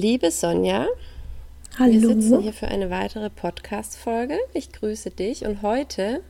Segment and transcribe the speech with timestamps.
[0.00, 0.86] Liebe Sonja,
[1.76, 1.92] Hallo.
[1.92, 4.38] wir sitzen hier für eine weitere Podcast-Folge.
[4.54, 6.22] Ich grüße dich und heute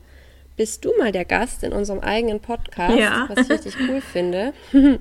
[0.57, 3.29] bist du mal der Gast in unserem eigenen Podcast, Ja.
[3.29, 4.55] was ich richtig cool finde.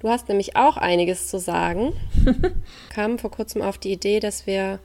[0.00, 1.94] Du hast nämlich auch einiges zu sagen.
[2.94, 4.78] Kam vor kurzem auf die Idee, dass wir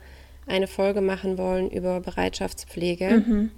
[0.48, 3.26] eine Folge machen wollen über Bereitschaftspflege.
[3.28, 3.52] Mhm.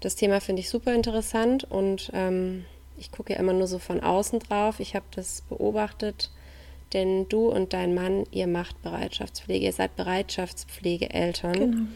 [0.00, 2.66] Das Thema finde ich super interessant und ähm,
[2.98, 4.78] ich gucke ja immer nur so von außen drauf.
[4.78, 6.30] Ich habe das beobachtet,
[6.92, 11.52] denn du und dein Mann, ihr macht Bereitschaftspflege, ihr seid Bereitschaftspflegeeltern.
[11.52, 11.86] Genau.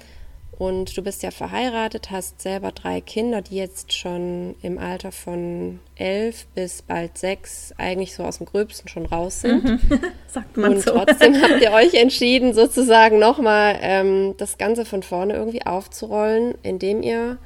[0.56, 5.80] Und du bist ja verheiratet, hast selber drei Kinder, die jetzt schon im Alter von
[5.96, 9.80] elf bis bald sechs eigentlich so aus dem Gröbsten schon raus sind.
[10.28, 10.92] Sagt man Und so.
[10.92, 17.02] trotzdem habt ihr euch entschieden, sozusagen nochmal ähm, das Ganze von vorne irgendwie aufzurollen, indem
[17.02, 17.38] ihr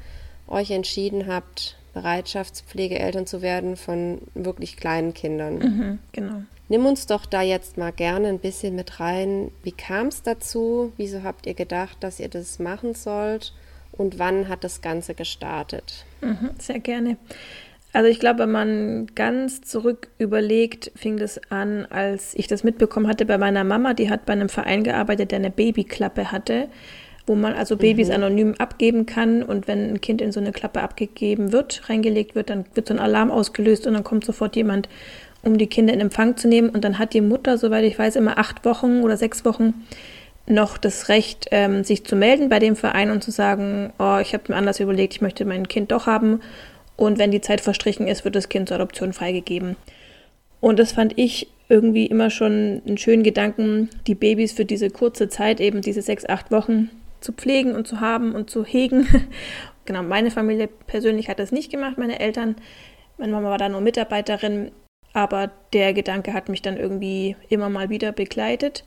[0.47, 5.59] euch entschieden habt, Bereitschaftspflegeeltern zu werden von wirklich kleinen Kindern.
[5.59, 6.43] Mhm, genau.
[6.69, 9.51] Nimm uns doch da jetzt mal gerne ein bisschen mit rein.
[9.65, 10.93] Wie kam es dazu?
[10.97, 13.53] Wieso habt ihr gedacht, dass ihr das machen sollt?
[13.91, 16.05] Und wann hat das Ganze gestartet?
[16.21, 17.17] Mhm, sehr gerne.
[17.93, 23.09] Also ich glaube, wenn man ganz zurück überlegt, fing das an, als ich das mitbekommen
[23.09, 23.95] hatte bei meiner Mama.
[23.95, 26.69] Die hat bei einem Verein gearbeitet, der eine Babyklappe hatte,
[27.29, 29.43] wo man also Babys anonym abgeben kann.
[29.43, 32.95] Und wenn ein Kind in so eine Klappe abgegeben wird, reingelegt wird, dann wird so
[32.95, 34.89] ein Alarm ausgelöst und dann kommt sofort jemand,
[35.43, 36.71] um die Kinder in Empfang zu nehmen.
[36.71, 39.75] Und dann hat die Mutter, soweit ich weiß, immer acht Wochen oder sechs Wochen
[40.47, 44.33] noch das Recht, ähm, sich zu melden bei dem Verein und zu sagen, oh, ich
[44.33, 46.41] habe mir anders überlegt, ich möchte mein Kind doch haben.
[46.97, 49.77] Und wenn die Zeit verstrichen ist, wird das Kind zur Adoption freigegeben.
[50.61, 55.29] Und das fand ich irgendwie immer schon einen schönen Gedanken, die Babys für diese kurze
[55.29, 56.91] Zeit, eben diese sechs, acht Wochen,
[57.21, 59.07] zu pflegen und zu haben und zu hegen.
[59.85, 62.57] genau, meine Familie persönlich hat das nicht gemacht, meine Eltern.
[63.17, 64.71] Meine Mama war da nur Mitarbeiterin,
[65.13, 68.85] aber der Gedanke hat mich dann irgendwie immer mal wieder begleitet.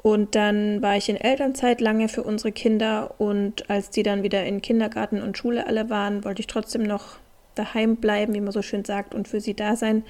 [0.00, 4.44] Und dann war ich in Elternzeit lange für unsere Kinder und als die dann wieder
[4.44, 7.16] in Kindergarten und Schule alle waren, wollte ich trotzdem noch
[7.56, 10.04] daheim bleiben, wie man so schön sagt, und für sie da sein.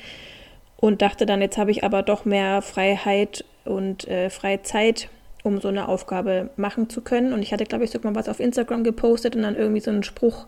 [0.77, 5.09] Und dachte dann, jetzt habe ich aber doch mehr Freiheit und äh, freie Zeit,
[5.45, 7.33] um so eine Aufgabe machen zu können.
[7.33, 9.91] Und ich hatte, glaube ich, sogar mal was auf Instagram gepostet und dann irgendwie so
[9.91, 10.47] einen Spruch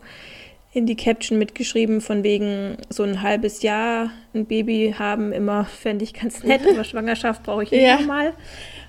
[0.73, 6.03] in die Caption mitgeschrieben, von wegen so ein halbes Jahr ein Baby haben immer, fände
[6.05, 7.97] ich ganz nett, aber Schwangerschaft brauche ich Ja.
[7.97, 8.33] immer mal.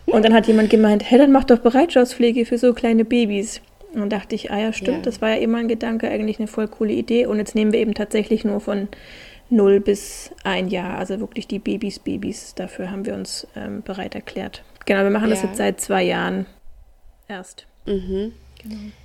[0.07, 3.61] Und dann hat jemand gemeint, hey, dann mach doch Bereitschaftspflege für so kleine Babys.
[3.95, 5.03] Und dachte ich, ah ja, stimmt, Ja.
[5.03, 7.27] das war ja immer ein Gedanke, eigentlich eine voll coole Idee.
[7.27, 8.89] Und jetzt nehmen wir eben tatsächlich nur von
[9.51, 12.55] 0 bis ein Jahr, also wirklich die Babys, Babys.
[12.55, 14.63] Dafür haben wir uns ähm, bereit erklärt.
[14.84, 15.48] Genau, wir machen das Ja.
[15.48, 16.47] jetzt seit zwei Jahren
[17.28, 17.66] erst.
[17.87, 18.32] Mhm.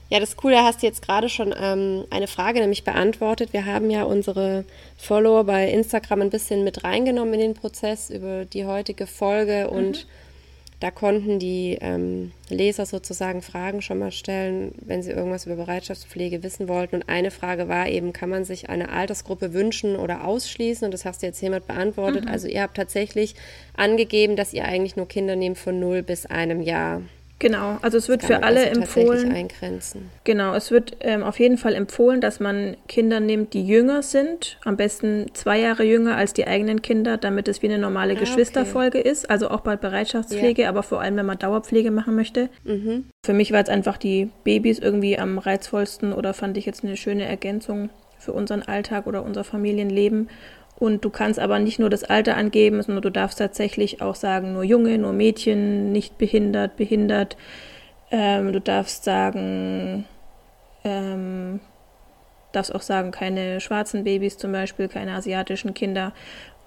[0.09, 3.51] Ja, das Coole, hast du jetzt gerade schon ähm, eine Frage nämlich beantwortet.
[3.53, 4.63] Wir haben ja unsere
[4.97, 10.07] Follower bei Instagram ein bisschen mit reingenommen in den Prozess über die heutige Folge und
[10.79, 16.43] da konnten die ähm, Leser sozusagen Fragen schon mal stellen, wenn sie irgendwas über Bereitschaftspflege
[16.43, 16.97] wissen wollten.
[16.97, 20.85] Und eine Frage war eben, kann man sich eine Altersgruppe wünschen oder ausschließen?
[20.85, 22.27] Und das hast du jetzt hiermit beantwortet.
[22.27, 23.33] Also ihr habt tatsächlich
[23.75, 27.01] angegeben, dass ihr eigentlich nur Kinder nehmt von 0 bis einem Jahr.
[27.39, 29.31] Genau, also es wird für alle also empfohlen.
[29.31, 30.09] eingrenzen.
[30.23, 34.57] Genau, es wird ähm, auf jeden Fall empfohlen, dass man Kinder nimmt, die jünger sind,
[34.63, 38.19] am besten zwei Jahre jünger als die eigenen Kinder, damit es wie eine normale Ah,
[38.19, 39.29] Geschwisterfolge ist.
[39.29, 42.49] Also auch bei Bereitschaftspflege, aber vor allem, wenn man Dauerpflege machen möchte.
[42.63, 43.05] Mhm.
[43.23, 46.97] Für mich war jetzt einfach die Babys irgendwie am reizvollsten oder fand ich jetzt eine
[46.97, 50.29] schöne Ergänzung für unseren Alltag oder unser Familienleben.
[50.79, 54.53] Und du kannst aber nicht nur das Alter angeben, sondern du darfst tatsächlich auch sagen,
[54.53, 57.35] nur Junge, nur Mädchen, nicht behindert, behindert.
[58.11, 60.05] Ähm, du darfst sagen,
[60.83, 61.59] ähm,
[62.51, 66.13] darfst auch sagen, keine schwarzen Babys zum Beispiel, keine asiatischen Kinder.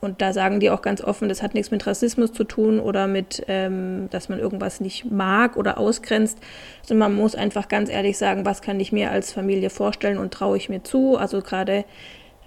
[0.01, 3.07] Und da sagen die auch ganz offen, das hat nichts mit Rassismus zu tun oder
[3.07, 6.39] mit, ähm, dass man irgendwas nicht mag oder ausgrenzt,
[6.83, 10.33] sondern man muss einfach ganz ehrlich sagen, was kann ich mir als Familie vorstellen und
[10.33, 11.17] traue ich mir zu.
[11.17, 11.85] Also gerade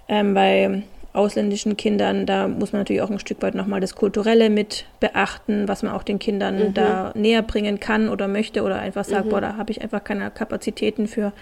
[0.08, 0.82] ähm, bei
[1.14, 5.68] ausländischen Kindern, da muss man natürlich auch ein Stück weit nochmal das Kulturelle mit beachten,
[5.68, 6.74] was man auch den Kindern mhm.
[6.74, 9.30] da näher bringen kann oder möchte oder einfach sagt, mhm.
[9.30, 11.32] boah, da habe ich einfach keine Kapazitäten für.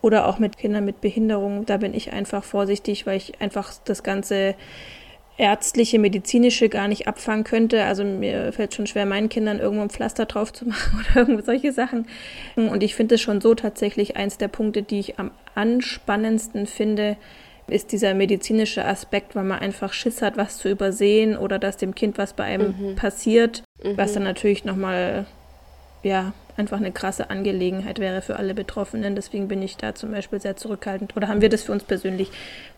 [0.00, 4.02] Oder auch mit Kindern mit Behinderung, da bin ich einfach vorsichtig, weil ich einfach das
[4.02, 4.56] ganze
[5.36, 7.84] ärztliche, medizinische gar nicht abfangen könnte.
[7.84, 11.44] Also mir fällt schon schwer, meinen Kindern irgendwo ein Pflaster drauf zu machen oder irgendwo
[11.44, 12.06] solche Sachen.
[12.56, 17.16] Und ich finde es schon so tatsächlich eins der Punkte, die ich am anspannendsten finde,
[17.68, 21.94] ist dieser medizinische Aspekt, weil man einfach Schiss hat, was zu übersehen oder dass dem
[21.94, 22.96] Kind was bei einem mhm.
[22.96, 23.96] passiert, mhm.
[23.96, 25.26] was dann natürlich nochmal,
[26.02, 29.14] ja, einfach eine krasse Angelegenheit wäre für alle Betroffenen.
[29.14, 31.16] Deswegen bin ich da zum Beispiel sehr zurückhaltend.
[31.16, 32.30] Oder haben wir das für uns persönlich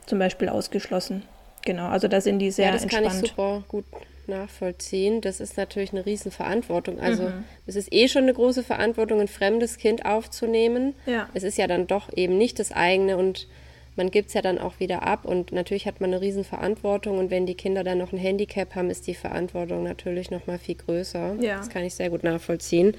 [0.06, 1.22] zum Beispiel ausgeschlossen?
[1.64, 3.08] Genau, also da sind die sehr ja, das entspannt.
[3.08, 3.84] kann ich super gut
[4.26, 5.20] nachvollziehen.
[5.20, 7.00] Das ist natürlich eine Riesenverantwortung.
[7.00, 7.44] Also mhm.
[7.66, 10.94] es ist eh schon eine große Verantwortung, ein fremdes Kind aufzunehmen.
[11.06, 11.28] Ja.
[11.34, 13.48] Es ist ja dann doch eben nicht das eigene und
[13.96, 17.30] man gibt es ja dann auch wieder ab und natürlich hat man eine Riesenverantwortung und
[17.30, 20.74] wenn die Kinder dann noch ein Handicap haben, ist die Verantwortung natürlich noch mal viel
[20.76, 21.36] größer.
[21.40, 21.58] Ja.
[21.58, 22.96] Das kann ich sehr gut nachvollziehen.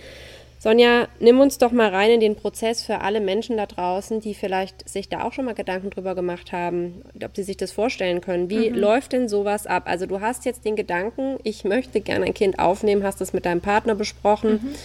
[0.58, 4.34] Sonja, nimm uns doch mal rein in den Prozess für alle Menschen da draußen, die
[4.34, 8.20] vielleicht sich da auch schon mal Gedanken drüber gemacht haben, ob sie sich das vorstellen
[8.20, 8.50] können.
[8.50, 8.78] Wie mhm.
[8.78, 9.84] läuft denn sowas ab?
[9.86, 13.46] Also du hast jetzt den Gedanken, ich möchte gerne ein Kind aufnehmen, hast es mit
[13.46, 14.54] deinem Partner besprochen.
[14.54, 14.76] Mhm.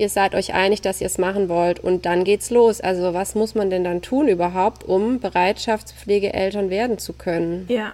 [0.00, 2.80] Ihr seid euch einig, dass ihr es machen wollt und dann geht's los.
[2.80, 7.66] Also was muss man denn dann tun überhaupt, um Bereitschaftspflegeeltern werden zu können?
[7.68, 7.92] Ja,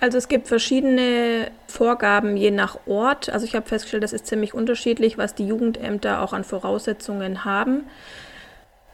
[0.00, 3.28] also es gibt verschiedene Vorgaben je nach Ort.
[3.28, 7.84] Also ich habe festgestellt, das ist ziemlich unterschiedlich, was die Jugendämter auch an Voraussetzungen haben.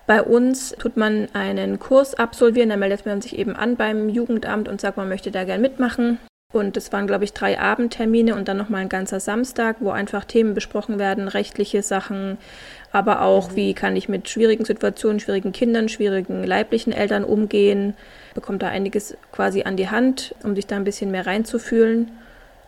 [0.09, 4.69] Bei uns tut man einen Kurs absolvieren, da meldet man sich eben an beim Jugendamt
[4.69, 6.19] und sagt, man möchte da gern mitmachen.
[6.53, 10.25] Und es waren, glaube ich, drei Abendtermine und dann nochmal ein ganzer Samstag, wo einfach
[10.25, 12.39] Themen besprochen werden, rechtliche Sachen,
[12.91, 13.57] aber auch, mhm.
[13.57, 17.95] wie kann ich mit schwierigen Situationen, schwierigen Kindern, schwierigen leiblichen Eltern umgehen.
[18.35, 22.11] Bekommt da einiges quasi an die Hand, um sich da ein bisschen mehr reinzufühlen.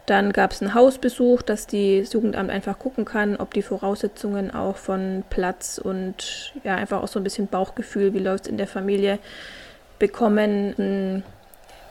[0.07, 4.77] Dann gab es einen Hausbesuch, dass das Jugendamt einfach gucken kann, ob die Voraussetzungen auch
[4.77, 8.67] von Platz und ja, einfach auch so ein bisschen Bauchgefühl, wie läuft es in der
[8.67, 9.19] Familie,
[9.99, 11.23] bekommen.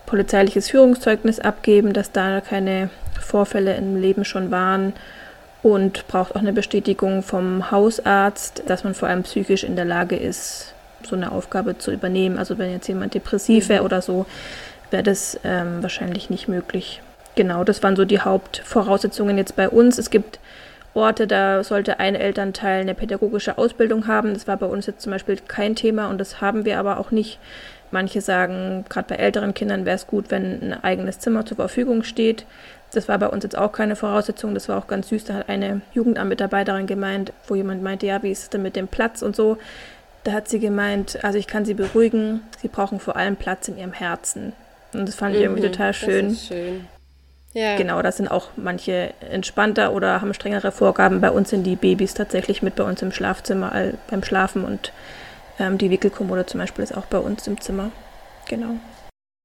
[0.06, 2.90] Polizeiliches Führungszeugnis abgeben, dass da keine
[3.20, 4.94] Vorfälle im Leben schon waren
[5.64, 10.16] und braucht auch eine Bestätigung vom Hausarzt, dass man vor allem psychisch in der Lage
[10.16, 12.38] ist, so eine Aufgabe zu übernehmen.
[12.38, 14.26] Also wenn jetzt jemand depressiv wäre oder so,
[14.90, 17.02] wäre das ähm, wahrscheinlich nicht möglich.
[17.36, 19.98] Genau, das waren so die Hauptvoraussetzungen jetzt bei uns.
[19.98, 20.40] Es gibt
[20.94, 24.34] Orte, da sollte ein Elternteil eine pädagogische Ausbildung haben.
[24.34, 27.12] Das war bei uns jetzt zum Beispiel kein Thema und das haben wir aber auch
[27.12, 27.40] nicht.
[27.92, 32.04] Manche sagen, gerade bei älteren Kindern wäre es gut, wenn ein eigenes Zimmer zur Verfügung
[32.04, 32.46] steht.
[32.94, 34.54] Das war bei uns jetzt auch keine Voraussetzung.
[34.54, 35.26] Das war auch ganz süß.
[35.26, 38.88] Da hat eine Jugendamtmitarbeiterin gemeint, wo jemand meinte, ja, wie ist es denn mit dem
[38.88, 39.58] Platz und so.
[40.24, 43.78] Da hat sie gemeint, also ich kann sie beruhigen, sie brauchen vor allem Platz in
[43.78, 44.54] ihrem Herzen.
[44.94, 46.30] Und das fand ich irgendwie mhm, total schön.
[46.30, 46.86] Das ist schön.
[47.54, 47.76] Ja.
[47.76, 51.20] Genau, da sind auch manche entspannter oder haben strengere Vorgaben.
[51.20, 54.94] Bei uns sind die Babys tatsächlich mit bei uns im Schlafzimmer all, beim Schlafen und
[55.62, 57.92] ähm, die Wickelkommode zum Beispiel ist auch bei uns im Zimmer.
[58.50, 58.76] Genau.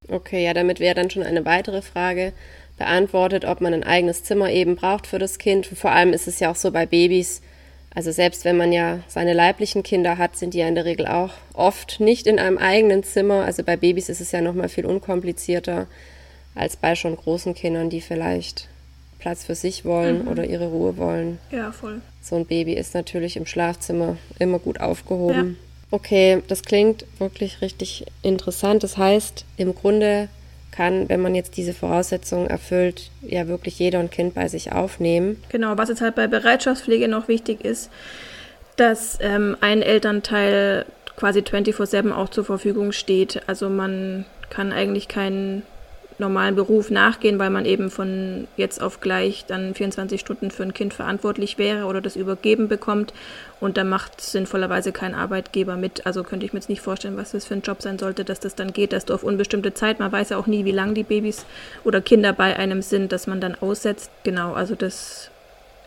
[0.09, 2.33] Okay, ja, damit wäre dann schon eine weitere Frage
[2.79, 5.67] beantwortet, ob man ein eigenes Zimmer eben braucht für das Kind.
[5.67, 7.43] Vor allem ist es ja auch so bei Babys,
[7.95, 11.07] also selbst wenn man ja seine leiblichen Kinder hat, sind die ja in der Regel
[11.07, 13.45] auch oft nicht in einem eigenen Zimmer.
[13.45, 15.87] Also bei Babys ist es ja noch mal viel unkomplizierter
[16.55, 18.69] als bei schon großen Kindern, die vielleicht
[19.19, 20.29] Platz für sich wollen mhm.
[20.29, 21.39] oder ihre Ruhe wollen.
[21.51, 22.01] Ja, voll.
[22.21, 25.57] So ein Baby ist natürlich im Schlafzimmer immer gut aufgehoben.
[25.59, 25.66] Ja.
[25.91, 28.83] Okay, das klingt wirklich richtig interessant.
[28.83, 30.29] Das heißt, im Grunde
[30.73, 35.43] kann, wenn man jetzt diese Voraussetzungen erfüllt, ja wirklich jeder ein Kind bei sich aufnehmen.
[35.49, 37.91] Genau, was jetzt halt bei Bereitschaftspflege noch wichtig ist,
[38.77, 40.85] dass ähm, ein Elternteil
[41.17, 43.43] quasi 24-7 auch zur Verfügung steht.
[43.47, 45.63] Also man kann eigentlich keinen
[46.19, 50.75] normalen Beruf nachgehen, weil man eben von jetzt auf gleich dann 24 Stunden für ein
[50.75, 53.13] Kind verantwortlich wäre oder das übergeben bekommt.
[53.61, 56.07] Und da macht sinnvollerweise kein Arbeitgeber mit.
[56.07, 58.41] Also könnte ich mir jetzt nicht vorstellen, was das für ein Job sein sollte, dass
[58.41, 60.95] das dann geht, dass du auf unbestimmte Zeit, man weiß ja auch nie, wie lange
[60.95, 61.45] die Babys
[61.85, 64.11] oder Kinder bei einem sind, dass man dann aussetzt.
[64.25, 65.31] Genau, also das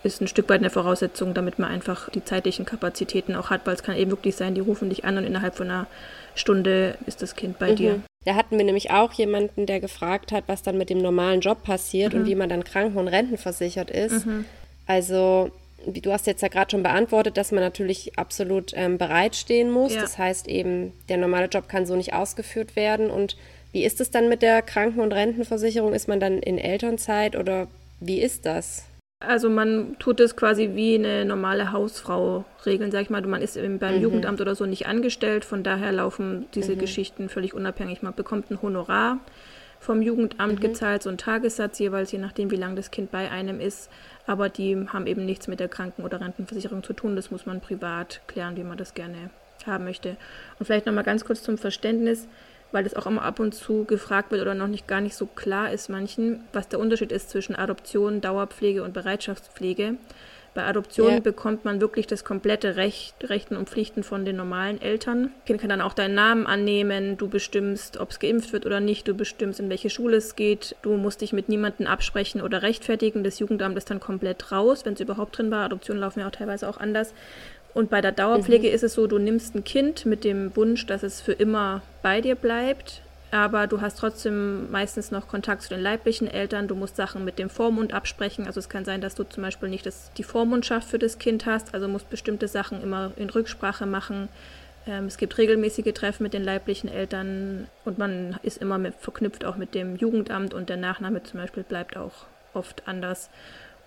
[0.04, 3.76] ist ein Stück weit eine Voraussetzung, damit man einfach die zeitlichen Kapazitäten auch hat, weil
[3.76, 5.88] es kann eben wirklich sein, die rufen dich an und innerhalb von einer
[6.36, 7.76] Stunde ist das Kind bei mhm.
[7.76, 8.02] dir.
[8.26, 11.64] Da hatten wir nämlich auch jemanden, der gefragt hat, was dann mit dem normalen Job
[11.64, 12.20] passiert mhm.
[12.20, 14.26] und wie man dann kranken- und rentenversichert ist.
[14.26, 14.46] Mhm.
[14.86, 15.52] Also,
[15.86, 19.94] wie du hast jetzt ja gerade schon beantwortet, dass man natürlich absolut ähm, bereitstehen muss.
[19.94, 20.02] Ja.
[20.02, 23.38] Das heißt eben, der normale Job kann so nicht ausgeführt werden und
[23.72, 25.94] Wie ist es dann mit der Kranken- und Rentenversicherung?
[25.94, 27.68] Ist man dann in Elternzeit oder
[28.00, 28.86] wie ist das?
[29.22, 33.22] Also man tut es quasi wie eine normale Hausfrau regeln, sag ich mal.
[33.22, 34.02] Man ist beim mhm.
[34.02, 36.80] Jugendamt oder so nicht angestellt, von daher laufen diese mhm.
[36.80, 38.02] Geschichten völlig unabhängig.
[38.02, 39.20] Man bekommt ein Honorar
[39.82, 40.62] vom Jugendamt mhm.
[40.62, 43.90] gezahlt, so ein Tagessatz jeweils, je nachdem, wie lange das Kind bei einem ist.
[44.26, 47.18] Aber die haben eben nichts mit der Kranken- oder Rentenversicherung zu tun.
[47.18, 49.32] Das muss man privat klären, wie man das gerne
[49.66, 50.16] haben möchte.
[50.60, 52.26] Und vielleicht nochmal ganz kurz zum Verständnis
[52.72, 55.26] weil das auch immer ab und zu gefragt wird oder noch nicht gar nicht so
[55.26, 59.96] klar ist manchen, was der Unterschied ist zwischen Adoption, Dauerpflege und Bereitschaftspflege.
[60.56, 61.20] Bei Adoption yeah.
[61.20, 65.32] bekommt man wirklich das komplette Recht, Rechten und Pflichten von den normalen Eltern.
[65.38, 68.80] Das Kind kann dann auch deinen Namen annehmen, du bestimmst, ob es geimpft wird oder
[68.80, 72.64] nicht, du bestimmst, in welche Schule es geht, du musst dich mit niemandem absprechen oder
[72.64, 73.24] rechtfertigen.
[73.24, 75.66] Das Jugendamt ist dann komplett raus, wenn es überhaupt drin war.
[75.66, 77.14] Adoptionen laufen ja auch teilweise auch anders.
[77.80, 78.74] Und bei der Dauerpflege mhm.
[78.74, 82.20] ist es so, du nimmst ein Kind mit dem Wunsch, dass es für immer bei
[82.20, 86.68] dir bleibt, aber du hast trotzdem meistens noch Kontakt zu den leiblichen Eltern.
[86.68, 88.48] Du musst Sachen mit dem Vormund absprechen.
[88.48, 91.46] Also es kann sein, dass du zum Beispiel nicht das, die Vormundschaft für das Kind
[91.46, 94.28] hast, also musst bestimmte Sachen immer in Rücksprache machen.
[94.86, 99.46] Ähm, es gibt regelmäßige Treffen mit den leiblichen Eltern und man ist immer mit, verknüpft
[99.46, 103.30] auch mit dem Jugendamt und der Nachname zum Beispiel bleibt auch oft anders.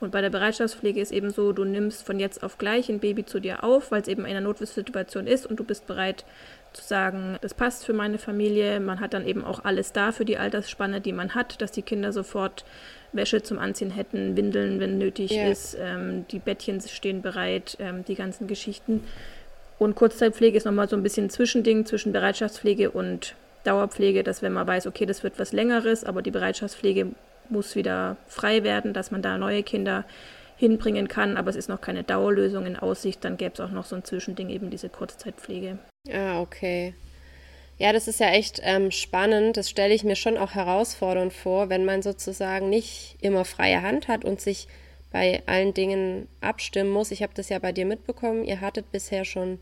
[0.02, 3.24] Und bei der Bereitschaftspflege ist eben so, du nimmst von jetzt auf gleich ein Baby
[3.24, 6.24] zu dir auf, weil es eben in einer Notfallsituation ist und du bist bereit
[6.72, 8.80] zu sagen, das passt für meine Familie.
[8.80, 11.82] Man hat dann eben auch alles da für die Altersspanne, die man hat, dass die
[11.82, 12.64] Kinder sofort
[13.12, 15.50] Wäsche zum Anziehen hätten, Windeln, wenn nötig yeah.
[15.50, 19.04] ist, ähm, die Bettchen stehen bereit, ähm, die ganzen Geschichten.
[19.78, 24.52] Und Kurzzeitpflege ist nochmal so ein bisschen ein Zwischending zwischen Bereitschaftspflege und Dauerpflege, dass wenn
[24.52, 27.12] man weiß, okay, das wird was Längeres, aber die Bereitschaftspflege
[27.52, 30.04] muss wieder frei werden, dass man da neue Kinder
[30.56, 33.84] hinbringen kann, aber es ist noch keine Dauerlösung in Aussicht, dann gäbe es auch noch
[33.84, 35.78] so ein Zwischending, eben diese Kurzzeitpflege.
[36.12, 36.94] Ah, okay.
[37.78, 39.56] Ja, das ist ja echt ähm, spannend.
[39.56, 44.08] Das stelle ich mir schon auch herausfordernd vor, wenn man sozusagen nicht immer freie Hand
[44.08, 44.68] hat und sich
[45.10, 47.10] bei allen Dingen abstimmen muss.
[47.10, 48.44] Ich habe das ja bei dir mitbekommen.
[48.44, 49.58] Ihr hattet bisher schon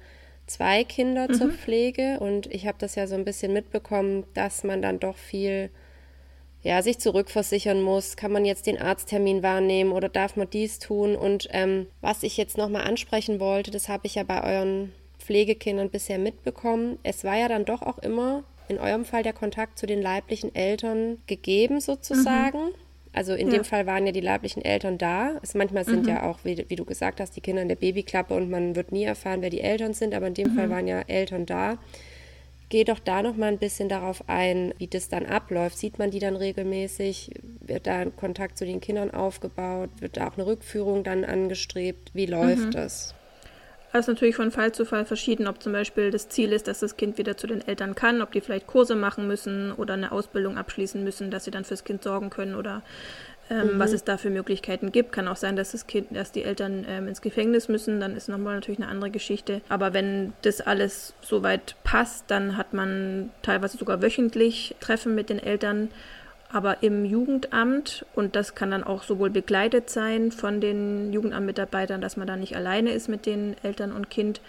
[0.47, 1.35] zwei Kinder mhm.
[1.35, 5.17] zur Pflege und ich habe das ja so ein bisschen mitbekommen, dass man dann doch
[5.17, 5.71] viel
[6.63, 8.17] ja, sich zurückversichern muss.
[8.17, 11.17] Kann man jetzt den Arzttermin wahrnehmen oder darf man dies tun?
[11.17, 15.91] Und ähm, was ich jetzt nochmal ansprechen wollte, das habe ich ja bei euren Pflegekindern
[15.91, 16.99] bisher mitbekommen.
[17.03, 20.55] Es war ja dann doch auch immer in eurem Fall der Kontakt zu den leiblichen
[20.55, 22.59] Eltern gegeben, sozusagen.
[22.59, 22.75] Mhm.
[23.13, 23.55] Also in ja.
[23.55, 25.33] dem Fall waren ja die leiblichen Eltern da.
[25.43, 26.09] Es, manchmal sind mhm.
[26.09, 28.93] ja auch, wie, wie, du gesagt hast, die Kinder in der Babyklappe und man wird
[28.93, 30.57] nie erfahren, wer die Eltern sind, aber in dem mhm.
[30.57, 31.79] Fall waren ja Eltern da.
[32.71, 35.77] Geh doch da noch mal ein bisschen darauf ein, wie das dann abläuft.
[35.77, 37.33] Sieht man die dann regelmäßig?
[37.61, 39.91] Wird da ein Kontakt zu den Kindern aufgebaut?
[39.99, 42.13] Wird da auch eine Rückführung dann angestrebt?
[42.15, 42.71] Wie läuft mhm.
[42.71, 43.15] das?
[43.93, 46.79] Das ist natürlich von Fall zu Fall verschieden, ob zum Beispiel das Ziel ist, dass
[46.79, 50.13] das Kind wieder zu den Eltern kann, ob die vielleicht Kurse machen müssen oder eine
[50.13, 52.83] Ausbildung abschließen müssen, dass sie dann fürs Kind sorgen können oder
[53.51, 53.79] ähm, mhm.
[53.79, 55.11] was es da für Möglichkeiten gibt.
[55.13, 58.29] Kann auch sein, dass das Kind, dass die Eltern ähm, ins Gefängnis müssen, dann ist
[58.29, 59.61] nochmal natürlich eine andere Geschichte.
[59.69, 65.41] Aber wenn das alles soweit passt, dann hat man teilweise sogar wöchentlich Treffen mit den
[65.41, 65.91] Eltern.
[66.53, 72.17] Aber im Jugendamt, und das kann dann auch sowohl begleitet sein von den Jugendamtmitarbeitern, dass
[72.17, 74.41] man da nicht alleine ist mit den Eltern und Kind,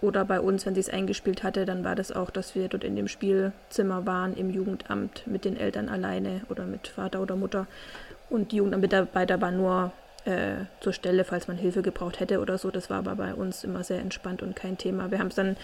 [0.00, 2.84] oder bei uns, wenn sie es eingespielt hatte, dann war das auch, dass wir dort
[2.84, 7.66] in dem Spielzimmer waren im Jugendamt mit den Eltern alleine oder mit Vater oder Mutter.
[8.30, 9.92] Und die Jugendmitarbeiter waren nur
[10.24, 12.70] äh, zur Stelle, falls man Hilfe gebraucht hätte oder so.
[12.70, 15.10] Das war aber bei uns immer sehr entspannt und kein Thema.
[15.10, 15.56] Wir haben es dann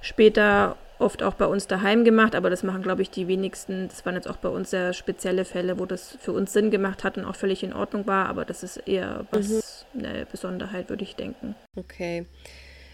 [0.00, 3.88] später oft auch bei uns daheim gemacht, aber das machen, glaube ich, die wenigsten.
[3.88, 7.04] Das waren jetzt auch bei uns sehr spezielle Fälle, wo das für uns Sinn gemacht
[7.04, 10.04] hat und auch völlig in Ordnung war, aber das ist eher was mhm.
[10.04, 11.56] eine Besonderheit, würde ich denken.
[11.76, 12.26] Okay.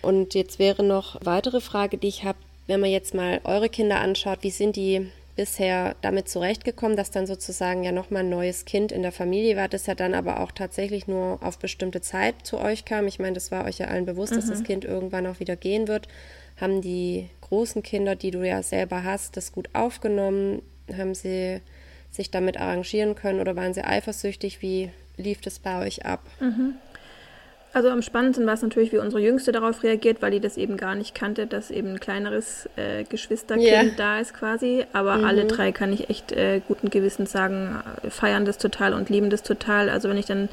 [0.01, 4.01] Und jetzt wäre noch weitere Frage, die ich habe, wenn man jetzt mal eure Kinder
[4.01, 8.91] anschaut, wie sind die bisher damit zurechtgekommen, dass dann sozusagen ja nochmal ein neues Kind
[8.91, 12.59] in der Familie war, das ja dann aber auch tatsächlich nur auf bestimmte Zeit zu
[12.59, 13.07] euch kam.
[13.07, 14.37] Ich meine, das war euch ja allen bewusst, mhm.
[14.37, 14.65] dass das mhm.
[14.65, 16.09] Kind irgendwann auch wieder gehen wird.
[16.61, 20.61] Haben die großen Kinder, die du ja selber hast, das gut aufgenommen?
[20.93, 21.61] Haben sie
[22.11, 24.61] sich damit arrangieren können oder waren sie eifersüchtig?
[24.61, 26.21] Wie lief das bei euch ab?
[26.41, 26.75] Mhm.
[27.75, 30.77] Also am spannendsten war es natürlich, wie unsere Jüngste darauf reagiert, weil die das eben
[30.77, 33.85] gar nicht kannte, dass eben ein kleineres äh, Geschwisterkind yeah.
[33.97, 34.87] da ist quasi.
[34.93, 35.25] Aber mhm.
[35.25, 39.29] alle drei kann ich echt äh, guten Gewissens sagen, äh, feiern das total und lieben
[39.29, 39.91] das total.
[39.91, 40.49] Also wenn ich dann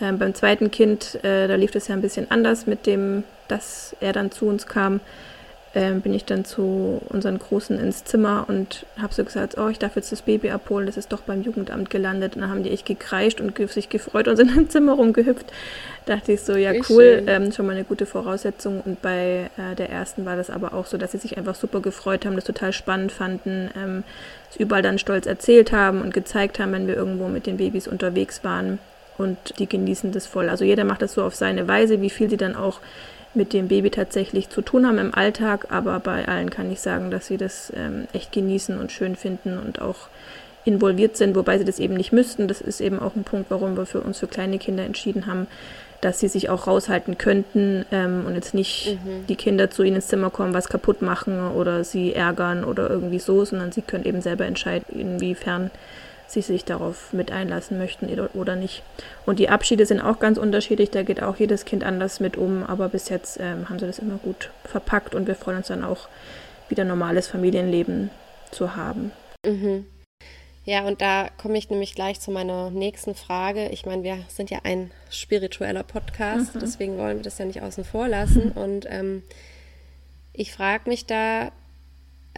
[0.00, 3.94] äh, beim zweiten Kind, äh, da lief das ja ein bisschen anders mit dem, dass
[4.00, 5.00] er dann zu uns kam.
[5.72, 9.78] Ähm, bin ich dann zu unseren Großen ins Zimmer und habe so gesagt, oh, ich
[9.78, 12.34] darf jetzt das Baby abholen, das ist doch beim Jugendamt gelandet.
[12.34, 15.46] Und dann haben die echt gekreischt und sich gefreut und sind im Zimmer rumgehüpft.
[16.06, 18.80] dachte ich so, ja Wie cool, ähm, schon mal eine gute Voraussetzung.
[18.84, 21.80] Und bei äh, der ersten war das aber auch so, dass sie sich einfach super
[21.80, 24.02] gefreut haben, das total spannend fanden, ähm,
[24.50, 27.86] es überall dann stolz erzählt haben und gezeigt haben, wenn wir irgendwo mit den Babys
[27.86, 28.80] unterwegs waren.
[29.18, 30.48] Und die genießen das voll.
[30.48, 32.80] Also jeder macht das so auf seine Weise, wie viel sie dann auch
[33.34, 37.10] mit dem Baby tatsächlich zu tun haben im Alltag, aber bei allen kann ich sagen,
[37.10, 40.08] dass sie das ähm, echt genießen und schön finden und auch
[40.64, 42.48] involviert sind, wobei sie das eben nicht müssten.
[42.48, 45.46] Das ist eben auch ein Punkt, warum wir für uns für kleine Kinder entschieden haben,
[46.00, 49.26] dass sie sich auch raushalten könnten ähm, und jetzt nicht mhm.
[49.28, 53.18] die Kinder zu ihnen ins Zimmer kommen, was kaputt machen oder sie ärgern oder irgendwie
[53.18, 55.70] so, sondern sie können eben selber entscheiden, inwiefern
[56.32, 58.82] sie sich darauf mit einlassen möchten oder nicht.
[59.26, 62.62] Und die Abschiede sind auch ganz unterschiedlich, da geht auch jedes Kind anders mit um,
[62.62, 65.84] aber bis jetzt ähm, haben sie das immer gut verpackt und wir freuen uns dann
[65.84, 66.08] auch,
[66.68, 68.10] wieder normales Familienleben
[68.52, 69.10] zu haben.
[69.44, 69.86] Mhm.
[70.64, 73.68] Ja, und da komme ich nämlich gleich zu meiner nächsten Frage.
[73.70, 76.60] Ich meine, wir sind ja ein spiritueller Podcast, mhm.
[76.60, 78.52] deswegen wollen wir das ja nicht außen vor lassen.
[78.54, 79.22] Und ähm,
[80.32, 81.50] ich frage mich da,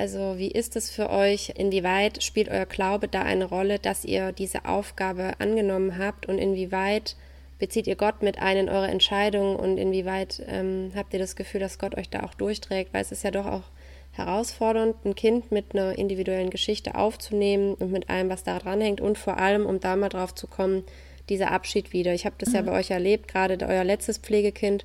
[0.02, 1.52] also wie ist es für euch?
[1.56, 7.14] Inwieweit spielt euer Glaube da eine Rolle, dass ihr diese Aufgabe angenommen habt und inwieweit
[7.60, 11.60] bezieht ihr Gott mit ein in eure Entscheidungen und inwieweit ähm, habt ihr das Gefühl,
[11.60, 12.92] dass Gott euch da auch durchträgt?
[12.92, 13.62] Weil es ist ja doch auch
[14.10, 19.18] herausfordernd, ein Kind mit einer individuellen Geschichte aufzunehmen und mit allem, was da dranhängt und
[19.18, 20.82] vor allem, um da mal drauf zu kommen,
[21.28, 22.12] dieser Abschied wieder.
[22.12, 22.54] Ich habe das mhm.
[22.56, 24.84] ja bei euch erlebt, gerade euer letztes Pflegekind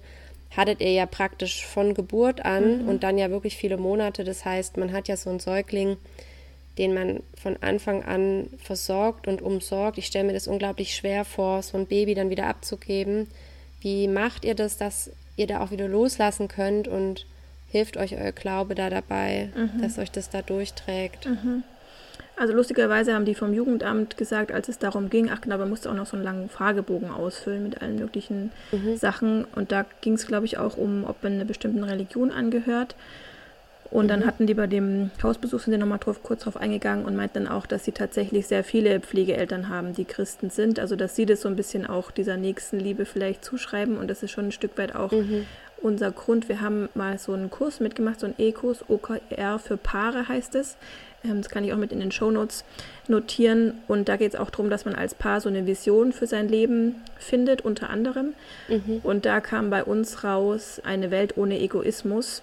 [0.56, 2.90] hattet ihr ja praktisch von Geburt an mhm.
[2.90, 4.24] und dann ja wirklich viele Monate.
[4.24, 5.98] Das heißt, man hat ja so einen Säugling,
[6.78, 9.98] den man von Anfang an versorgt und umsorgt.
[9.98, 13.28] Ich stelle mir das unglaublich schwer vor, so ein Baby dann wieder abzugeben.
[13.82, 17.26] Wie macht ihr das, dass ihr da auch wieder loslassen könnt und
[17.70, 19.82] hilft euch euer Glaube da dabei, mhm.
[19.82, 21.26] dass euch das da durchträgt?
[21.26, 21.64] Mhm.
[22.40, 25.90] Also lustigerweise haben die vom Jugendamt gesagt, als es darum ging, ach genau, man musste
[25.90, 28.96] auch noch so einen langen Fragebogen ausfüllen mit allen möglichen mhm.
[28.96, 29.46] Sachen.
[29.56, 32.96] Und da ging es, glaube ich, auch um, ob man einer bestimmten Religion angehört.
[33.90, 34.10] Und mhm.
[34.10, 37.46] dann hatten die bei dem Hausbesuch, sind die nochmal drauf, kurz drauf eingegangen und meinten
[37.46, 40.80] dann auch, dass sie tatsächlich sehr viele Pflegeeltern haben, die Christen sind.
[40.80, 43.98] Also dass sie das so ein bisschen auch dieser nächsten Liebe vielleicht zuschreiben.
[43.98, 45.48] Und das ist schon ein Stück weit auch mhm.
[45.82, 46.50] unser Grund.
[46.50, 50.78] Wir haben mal so einen Kurs mitgemacht, so einen E-Kurs, OKR für Paare heißt es.
[51.24, 52.64] Ähm, das kann ich auch mit in den Shownotes
[53.08, 53.74] notieren.
[53.88, 56.48] Und da geht es auch darum, dass man als Paar so eine Vision für sein
[56.48, 58.34] Leben findet, unter anderem.
[58.68, 59.02] Mhm.
[59.04, 62.42] Und da kam bei uns raus eine Welt ohne Egoismus,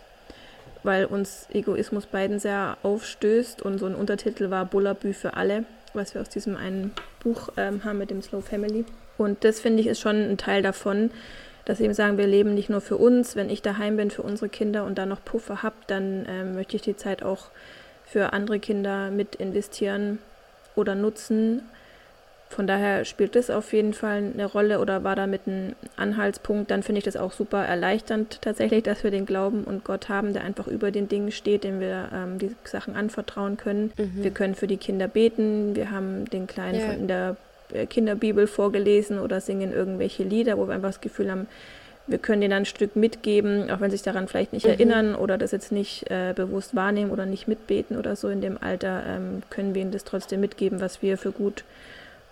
[0.82, 3.62] weil uns Egoismus beiden sehr aufstößt.
[3.62, 7.84] Und so ein Untertitel war Bullabü für alle, was wir aus diesem einen Buch ähm,
[7.84, 8.84] haben mit dem Slow Family.
[9.16, 11.10] Und das finde ich ist schon ein Teil davon,
[11.64, 13.36] dass wir eben sagen, wir leben nicht nur für uns.
[13.36, 16.76] Wenn ich daheim bin für unsere Kinder und da noch Puffer habe, dann ähm, möchte
[16.76, 17.46] ich die Zeit auch
[18.14, 20.20] für andere Kinder mit investieren
[20.76, 21.62] oder nutzen.
[22.48, 26.70] Von daher spielt das auf jeden Fall eine Rolle oder war damit ein Anhaltspunkt.
[26.70, 30.32] Dann finde ich das auch super erleichternd tatsächlich, dass wir den Glauben und Gott haben,
[30.32, 33.92] der einfach über den Dingen steht, dem wir ähm, die Sachen anvertrauen können.
[33.98, 34.22] Mhm.
[34.22, 35.74] Wir können für die Kinder beten.
[35.74, 36.92] Wir haben den Kleinen ja.
[36.92, 37.36] von der
[37.72, 41.48] äh, Kinderbibel vorgelesen oder singen irgendwelche Lieder, wo wir einfach das Gefühl haben,
[42.06, 44.72] wir können denen ein Stück mitgeben, auch wenn sie sich daran vielleicht nicht mhm.
[44.72, 48.58] erinnern oder das jetzt nicht äh, bewusst wahrnehmen oder nicht mitbeten oder so in dem
[48.62, 51.64] Alter, ähm, können wir ihnen das trotzdem mitgeben, was wir für gut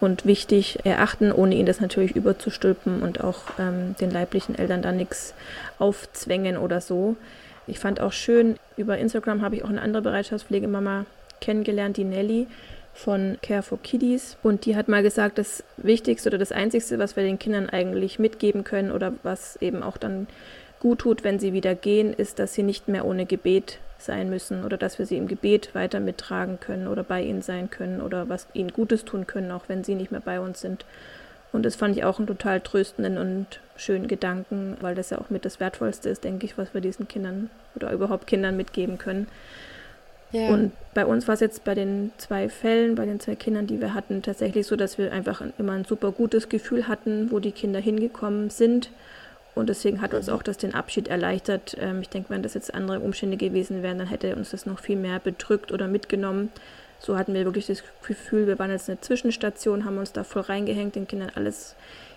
[0.00, 4.92] und wichtig erachten, ohne ihnen das natürlich überzustülpen und auch ähm, den leiblichen Eltern da
[4.92, 5.32] nichts
[5.78, 7.16] aufzwängen oder so.
[7.66, 11.06] Ich fand auch schön, über Instagram habe ich auch eine andere Bereitschaftspflegemama
[11.40, 12.48] kennengelernt, die Nelly
[12.94, 14.36] von Care for Kiddies.
[14.42, 18.18] Und die hat mal gesagt, das Wichtigste oder das Einzigste, was wir den Kindern eigentlich
[18.18, 20.26] mitgeben können oder was eben auch dann
[20.80, 24.64] gut tut, wenn sie wieder gehen, ist, dass sie nicht mehr ohne Gebet sein müssen
[24.64, 28.28] oder dass wir sie im Gebet weiter mittragen können oder bei ihnen sein können oder
[28.28, 30.84] was ihnen Gutes tun können, auch wenn sie nicht mehr bei uns sind.
[31.52, 35.30] Und das fand ich auch einen total tröstenden und schönen Gedanken, weil das ja auch
[35.30, 39.28] mit das Wertvollste ist, denke ich, was wir diesen Kindern oder überhaupt Kindern mitgeben können.
[40.32, 40.48] Ja.
[40.48, 43.80] Und bei uns war es jetzt bei den zwei Fällen, bei den zwei Kindern, die
[43.80, 47.52] wir hatten, tatsächlich so, dass wir einfach immer ein super gutes Gefühl hatten, wo die
[47.52, 48.90] Kinder hingekommen sind.
[49.54, 51.76] Und deswegen hat uns auch das den Abschied erleichtert.
[51.78, 54.78] Ähm, ich denke, wenn das jetzt andere Umstände gewesen wären, dann hätte uns das noch
[54.78, 56.50] viel mehr bedrückt oder mitgenommen.
[56.98, 60.42] So hatten wir wirklich das Gefühl, wir waren jetzt eine Zwischenstation, haben uns da voll
[60.42, 61.74] reingehängt, den Kindern alles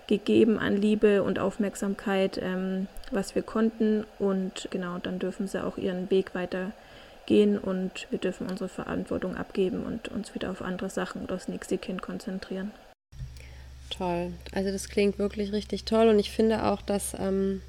[0.08, 4.06] gegeben an Liebe und Aufmerksamkeit, ähm, was wir konnten.
[4.20, 6.72] Und genau, dann dürfen sie auch ihren Weg weiter
[7.26, 11.48] gehen und wir dürfen unsere Verantwortung abgeben und uns wieder auf andere Sachen oder das
[11.48, 12.72] nächste Kind konzentrieren.
[13.90, 14.34] Toll.
[14.54, 17.62] Also das klingt wirklich richtig toll und ich finde auch, dass ähm,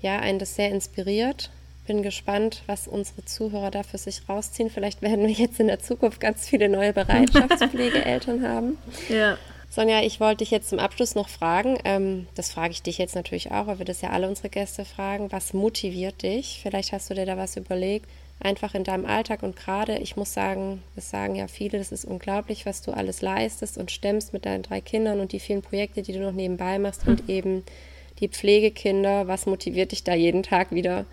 [0.00, 1.50] ja einen das sehr inspiriert,
[1.86, 4.70] bin gespannt, was unsere Zuhörer da für sich rausziehen.
[4.70, 8.78] Vielleicht werden wir jetzt in der Zukunft ganz viele neue Bereitschaftspflegeeltern haben.
[9.08, 9.36] Ja.
[9.70, 13.16] Sonja, ich wollte dich jetzt zum Abschluss noch fragen, ähm, das frage ich dich jetzt
[13.16, 16.60] natürlich auch, weil wir das ja alle unsere Gäste fragen, was motiviert dich?
[16.62, 18.08] Vielleicht hast du dir da was überlegt,
[18.40, 22.04] einfach in deinem Alltag und gerade, ich muss sagen, das sagen ja viele, das ist
[22.04, 26.02] unglaublich, was du alles leistest und stemmst mit deinen drei Kindern und die vielen Projekte,
[26.02, 27.64] die du noch nebenbei machst und eben
[28.20, 31.06] die Pflegekinder, was motiviert dich da jeden Tag wieder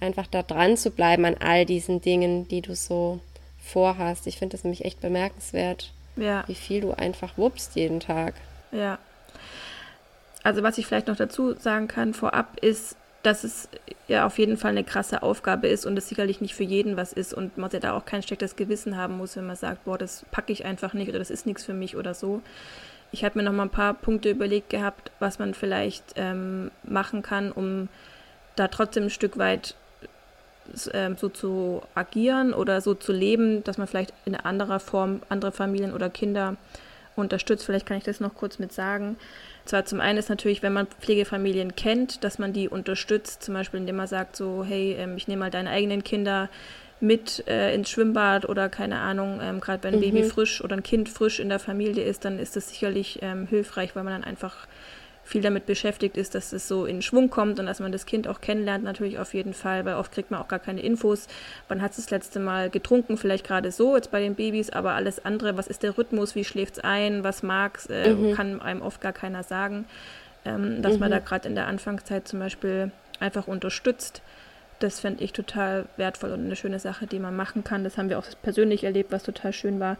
[0.00, 3.20] einfach da dran zu bleiben an all diesen Dingen, die du so
[3.62, 4.26] vorhast?
[4.26, 6.44] Ich finde das nämlich echt bemerkenswert ja.
[6.46, 8.34] Wie viel du einfach wuppst jeden Tag.
[8.72, 8.98] Ja.
[10.42, 13.68] Also was ich vielleicht noch dazu sagen kann vorab ist, dass es
[14.08, 17.12] ja auf jeden Fall eine krasse Aufgabe ist und es sicherlich nicht für jeden was
[17.12, 19.98] ist und man ja da auch kein schlechtes Gewissen haben muss, wenn man sagt, boah,
[19.98, 22.42] das packe ich einfach nicht oder das ist nichts für mich oder so.
[23.12, 27.22] Ich habe mir noch mal ein paar Punkte überlegt gehabt, was man vielleicht ähm, machen
[27.22, 27.88] kann, um
[28.56, 29.74] da trotzdem ein Stück weit
[30.92, 35.52] ähm, so zu agieren oder so zu leben, dass man vielleicht in anderer Form andere
[35.52, 36.56] Familien oder Kinder
[37.16, 37.64] unterstützt.
[37.64, 39.16] Vielleicht kann ich das noch kurz mit sagen.
[39.70, 43.78] Zwar zum einen ist natürlich, wenn man Pflegefamilien kennt, dass man die unterstützt, zum Beispiel
[43.78, 46.48] indem man sagt so, hey, ähm, ich nehme mal deine eigenen Kinder
[46.98, 50.12] mit äh, ins Schwimmbad oder keine Ahnung, ähm, gerade wenn ein mhm.
[50.12, 53.46] Baby frisch oder ein Kind frisch in der Familie ist, dann ist das sicherlich ähm,
[53.46, 54.66] hilfreich, weil man dann einfach
[55.30, 58.26] viel damit beschäftigt ist, dass es so in Schwung kommt und dass man das Kind
[58.26, 61.28] auch kennenlernt, natürlich auf jeden Fall, weil oft kriegt man auch gar keine Infos.
[61.68, 63.16] Wann hat es das letzte Mal getrunken?
[63.16, 66.44] Vielleicht gerade so, jetzt bei den Babys, aber alles andere, was ist der Rhythmus, wie
[66.44, 68.34] schläft es ein, was mag es, äh, mhm.
[68.34, 69.86] kann einem oft gar keiner sagen.
[70.44, 71.00] Ähm, dass mhm.
[71.00, 72.90] man da gerade in der Anfangszeit zum Beispiel
[73.20, 74.22] einfach unterstützt.
[74.80, 77.84] Das fände ich total wertvoll und eine schöne Sache, die man machen kann.
[77.84, 79.96] Das haben wir auch persönlich erlebt, was total schön war,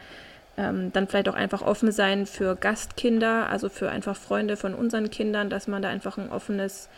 [0.61, 5.11] ähm, dann vielleicht auch einfach offen sein für Gastkinder, also für einfach Freunde von unseren
[5.11, 6.91] Kindern, dass man da einfach ein offenes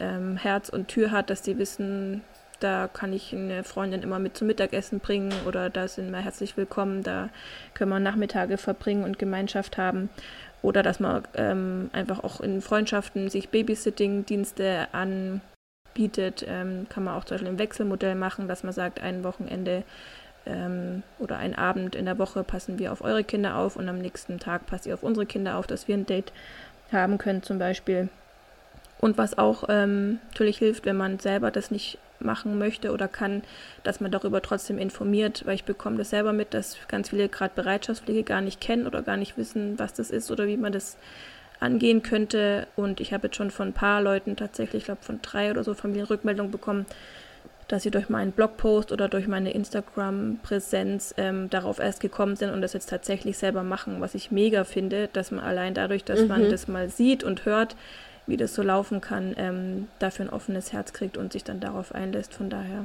[0.00, 2.22] ähm, Herz und Tür hat, dass die wissen,
[2.60, 6.56] da kann ich eine Freundin immer mit zum Mittagessen bringen oder da sind wir herzlich
[6.56, 7.28] willkommen, da
[7.74, 10.08] können wir Nachmittage verbringen und Gemeinschaft haben.
[10.62, 17.24] Oder dass man ähm, einfach auch in Freundschaften sich Babysitting-Dienste anbietet, ähm, kann man auch
[17.24, 19.82] zum Beispiel im Wechselmodell machen, dass man sagt, ein Wochenende
[20.46, 23.98] ähm, oder einen Abend in der Woche passen wir auf eure Kinder auf und am
[23.98, 26.32] nächsten Tag passt ihr auf unsere Kinder auf, dass wir ein Date
[26.90, 28.08] haben können zum Beispiel.
[28.98, 33.42] Und was auch ähm, natürlich hilft, wenn man selber das nicht machen möchte oder kann,
[33.82, 37.54] dass man darüber trotzdem informiert, weil ich bekomme das selber mit, dass ganz viele gerade
[37.54, 40.96] Bereitschaftspflege gar nicht kennen oder gar nicht wissen, was das ist oder wie man das
[41.58, 42.66] angehen könnte.
[42.76, 45.64] Und ich habe jetzt schon von ein paar Leuten tatsächlich, ich glaube von drei oder
[45.64, 46.86] so Familienrückmeldungen bekommen,
[47.72, 52.60] dass sie durch meinen Blogpost oder durch meine Instagram-Präsenz ähm, darauf erst gekommen sind und
[52.60, 56.28] das jetzt tatsächlich selber machen, was ich mega finde, dass man allein dadurch, dass mhm.
[56.28, 57.74] man das mal sieht und hört,
[58.26, 61.94] wie das so laufen kann, ähm, dafür ein offenes Herz kriegt und sich dann darauf
[61.94, 62.34] einlässt.
[62.34, 62.84] Von daher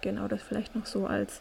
[0.00, 1.40] genau das vielleicht noch so als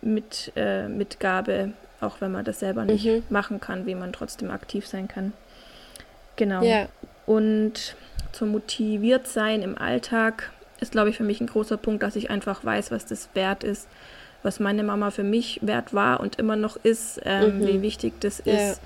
[0.00, 3.24] mit, äh, Mitgabe, auch wenn man das selber nicht mhm.
[3.28, 5.32] machen kann, wie man trotzdem aktiv sein kann.
[6.36, 6.62] Genau.
[6.62, 6.86] Ja.
[7.26, 7.96] Und
[8.30, 12.30] zum motiviert sein im Alltag ist, glaube ich, für mich ein großer Punkt, dass ich
[12.30, 13.88] einfach weiß, was das wert ist,
[14.42, 17.66] was meine Mama für mich wert war und immer noch ist, ähm, mhm.
[17.66, 18.54] wie wichtig das ja.
[18.54, 18.80] ist,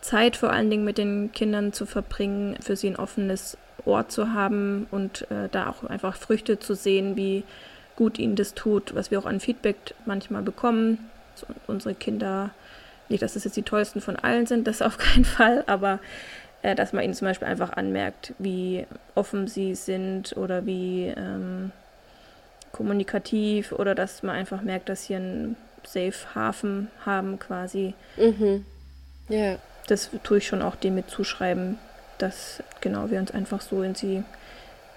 [0.00, 4.32] Zeit vor allen Dingen mit den Kindern zu verbringen, für sie ein offenes Ohr zu
[4.32, 7.44] haben und äh, da auch einfach Früchte zu sehen, wie
[7.96, 9.76] gut ihnen das tut, was wir auch an Feedback
[10.06, 11.10] manchmal bekommen.
[11.66, 12.50] Unsere Kinder,
[13.08, 15.98] nicht, dass es jetzt die tollsten von allen sind, das auf keinen Fall, aber
[16.62, 21.72] äh, dass man ihnen zum Beispiel einfach anmerkt, wie offen sie sind oder wie ähm,
[22.72, 27.94] kommunikativ oder dass man einfach merkt, dass sie einen Safe Hafen haben quasi.
[28.16, 28.64] Mhm.
[29.28, 29.56] Ja.
[29.88, 31.78] Das tue ich schon auch dem mit zuschreiben,
[32.18, 34.22] dass genau wir uns einfach so in sie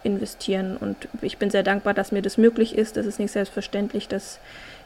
[0.04, 0.78] investieren.
[0.78, 2.96] Und ich bin sehr dankbar, dass mir das möglich ist.
[2.96, 4.40] Das ist nicht selbstverständlich, dass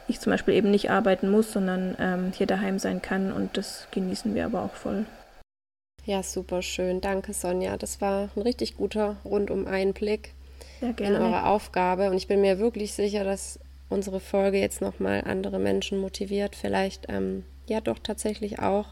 [0.07, 3.33] ich zum Beispiel eben nicht arbeiten muss, sondern ähm, hier daheim sein kann.
[3.33, 5.05] Und das genießen wir aber auch voll.
[6.09, 7.01] Ja, super schön.
[7.01, 7.77] Danke, Sonja.
[7.77, 10.33] Das war ein richtig guter Rundum-Einblick
[10.81, 12.09] in eure Aufgabe.
[12.09, 17.05] Und ich bin mir wirklich sicher, dass unsere Folge jetzt nochmal andere Menschen motiviert, vielleicht
[17.09, 18.87] ähm, ja doch tatsächlich auch,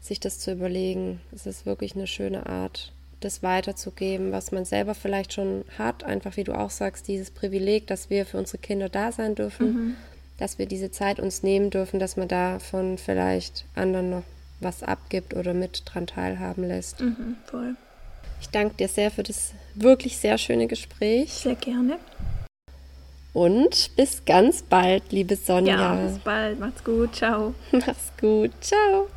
[0.00, 1.20] sich das zu überlegen.
[1.34, 6.04] Es ist wirklich eine schöne Art, das weiterzugeben, was man selber vielleicht schon hat.
[6.04, 9.66] Einfach wie du auch sagst, dieses Privileg, dass wir für unsere Kinder da sein dürfen,
[9.66, 9.96] mhm.
[10.38, 14.22] dass wir diese Zeit uns nehmen dürfen, dass man davon vielleicht anderen noch
[14.60, 17.00] was abgibt oder mit dran teilhaben lässt.
[17.00, 17.76] Mhm, voll.
[18.40, 21.32] Ich danke dir sehr für das wirklich sehr schöne Gespräch.
[21.32, 21.98] Sehr gerne.
[23.32, 25.76] Und bis ganz bald, liebe Sonja.
[25.76, 26.58] Ja, bis bald.
[26.58, 27.14] Macht's gut.
[27.14, 27.54] Ciao.
[27.72, 28.50] Mach's gut.
[28.60, 29.08] Ciao.